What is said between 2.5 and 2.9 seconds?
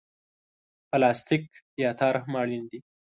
دي.